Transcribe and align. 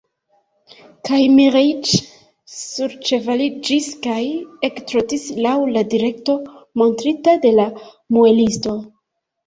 Kaj 1.09 1.19
Miĥeiĉ 1.33 1.91
surĉevaliĝis 2.55 3.91
kaj 4.07 4.19
ektrotis 4.71 5.29
laŭ 5.47 5.55
la 5.77 5.87
direkto, 5.95 6.41
montrita 6.85 7.41
de 7.49 7.57
la 7.63 7.73
muelisto. 8.17 8.81